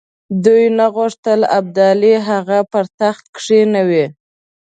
دوی 0.45 0.65
نه 0.77 0.85
غوښتل 0.95 1.39
ابدالي 1.59 2.13
هغه 2.29 2.59
پر 2.71 2.85
تخت 2.99 3.23
کښېنوي. 3.35 4.05